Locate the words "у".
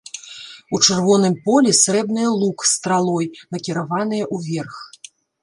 0.77-0.77